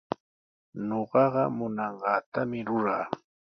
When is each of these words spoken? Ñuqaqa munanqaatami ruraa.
Ñuqaqa 0.87 1.43
munanqaatami 1.57 2.59
ruraa. 2.69 3.05